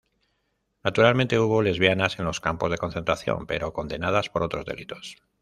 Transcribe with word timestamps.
Naturalmente 0.83 1.37
hubo 1.37 1.61
lesbianas 1.61 2.17
en 2.17 2.25
los 2.25 2.39
campos 2.39 2.71
de 2.71 2.79
concentración, 2.79 3.45
pero 3.45 3.71
condenadas 3.71 4.31
por 4.31 4.41
otros 4.41 4.65
delitos. 4.65 5.17